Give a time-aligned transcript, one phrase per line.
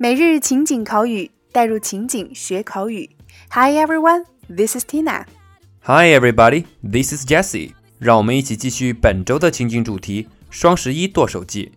[0.00, 3.10] 每日情景口语，带入情景学口语。
[3.50, 5.24] Hi everyone, this is Tina.
[5.80, 7.72] Hi everybody, this is Jessie.
[7.98, 11.72] 让我们一起继续本周的情景主题——双十一剁手季。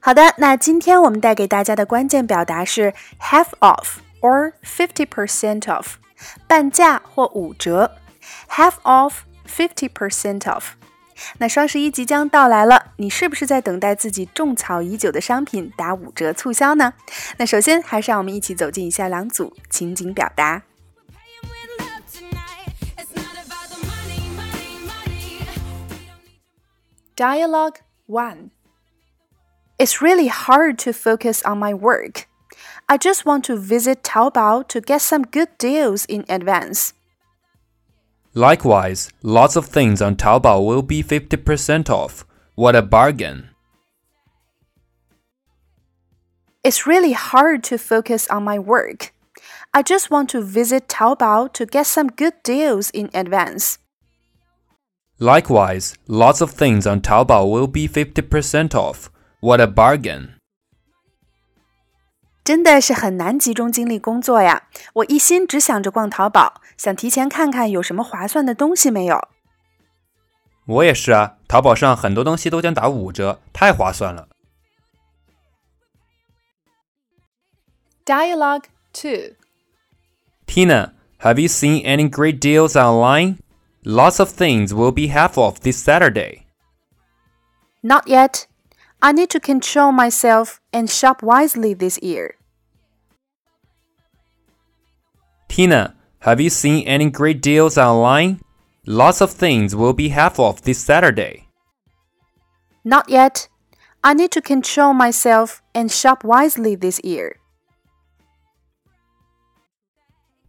[0.00, 5.92] 好的，那今天我们带给大家的关键表达是 half off or fifty percent off，
[6.48, 7.96] 半价或五折。
[8.48, 10.70] half off, fifty percent off。
[11.37, 16.93] 那双十一即将到来了，你是不是在等待自己种草已久的商品打五折促销呢？
[17.37, 20.63] 那首先还是让我们一起走进以下两组情景表达。
[27.15, 27.75] Dialogue
[28.07, 28.49] 1
[29.77, 32.25] It's really hard to focus on my work.
[32.87, 36.89] I just want to visit Taobao to get some good deals in advance.
[38.34, 42.24] Likewise, lots of things on Taobao will be 50% off.
[42.54, 43.50] What a bargain!
[46.62, 49.12] It's really hard to focus on my work.
[49.74, 53.78] I just want to visit Taobao to get some good deals in advance.
[55.18, 59.10] Likewise, lots of things on Taobao will be 50% off.
[59.40, 60.39] What a bargain!
[62.43, 64.67] 真的是很难集中精力工作呀！
[64.93, 69.27] 我一心只想着逛淘宝，想提前看看有什么划算的东西没有。
[70.67, 74.27] 我也是啊，淘宝上很多东西都将打五折，太划算了。
[78.05, 79.35] Dialogue two.
[80.45, 80.91] Tina,
[81.21, 83.37] have you seen any great deals online?
[83.83, 86.43] Lots of things will be half off this Saturday.
[87.81, 88.45] Not yet.
[89.01, 92.35] I need to control myself and shop wisely this year.
[95.47, 98.39] Tina, have you seen any great deals online?
[98.85, 101.47] Lots of things will be half off this Saturday.
[102.83, 103.47] Not yet.
[104.03, 107.37] I need to control myself and shop wisely this year.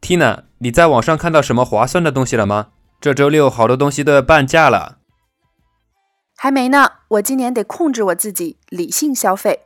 [0.00, 2.72] Tina，你在网上看到什么划算的东西了吗？
[3.00, 4.98] 这周六好多东西都要半价了。
[6.43, 9.59] 还没呢，我今年得控制我自己，理性消费。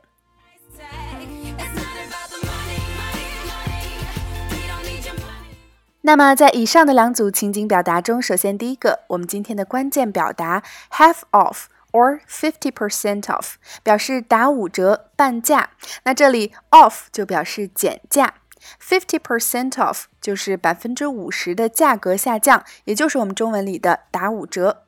[6.02, 15.70] 那么，在以上的两组情景表达中，首先第一个，我们今天的关键表达 half off or fifty percent off，表示打五折、半价。
[16.04, 18.34] 那这里 off 就表示减价
[18.78, 24.82] ，fifty percent off 就是百分之五十的价格下降，也就是我们中文里的打五折。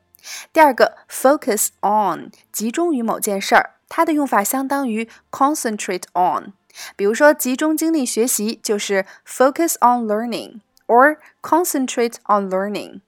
[0.51, 6.53] 第二个 focus on 集中于某件事儿，它的用法相当于 concentrate on。
[6.95, 10.61] 比如说，集中精力学习就是 focus on learning。
[10.89, 13.01] or concentrate on learning。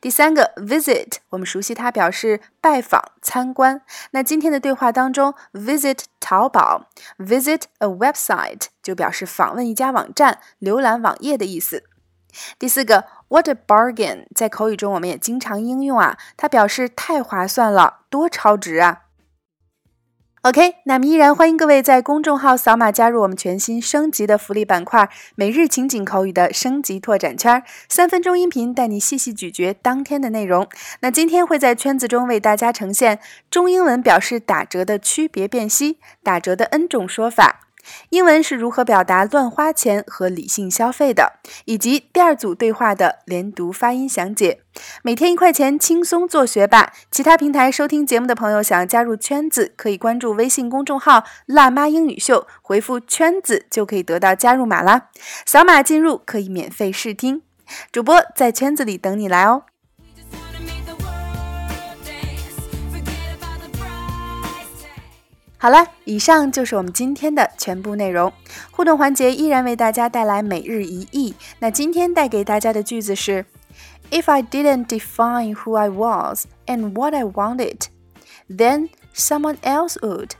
[0.00, 3.82] 第三个 visit，我们熟悉它表示拜访、参观。
[4.10, 11.84] 那今天的对话当中，visit 淘宝，visit a website 就表示访问一家网站、浏览网页的意思。
[12.58, 19.02] 第四个 what a bargain，在口语中我们也经常应用啊，它表示太划算了，多超值啊。
[20.42, 30.68] OK，那么依然欢迎各位在公众号扫码加入我们全新升级的福利板块——每日情景口语的升级拓展圈，三分钟音频带你细细咀嚼当天的内容。
[31.00, 33.20] 那今天会在圈子中为大家呈现
[33.50, 37.63] 中英文表示打折的区别辨析，打折的 N 种说法。
[38.10, 41.34] 英文是如何表达乱花钱和理性消费的，
[41.64, 44.60] 以及第二组对话的连读发音详解。
[45.02, 46.92] 每天一块钱，轻松做学霸。
[47.10, 55.10] 其他平台收听节目的朋友，想要加入圈子，可以关注微信公众号“辣妈英语秀”，回复“圈子”就可以得到加入码啦。
[55.46, 57.42] 扫码进入可以免费试听，
[57.92, 59.62] 主播在圈子里等你来哦。
[65.64, 68.30] 好了，以上就是我们今天的全部内容。
[68.70, 71.34] 互动环节依然为大家带来每日一译。
[71.58, 73.46] 那今天带给大家的句子是
[74.10, 77.86] ：If I didn't define who I was and what I wanted,
[78.46, 80.32] then someone else would。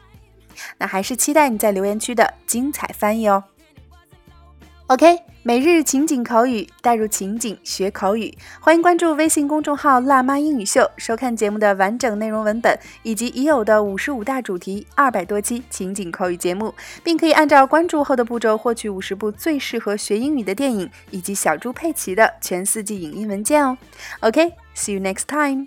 [0.77, 3.45] 那还是期待你在留言区的精彩翻译哦。
[4.89, 8.37] OK，每日情景口语，带入情景学口语。
[8.61, 23.79] 欢迎关注微信公众号“辣妈英语秀”，收看节目的完整内容文本，以及已有的五十五大主题、二百多期情景口语节目，并可以按照关注后的步骤获取五十部最适合学英语的电影，以及小猪佩奇的全四季影音文件哦。
[24.21, 25.67] OK，see you next time。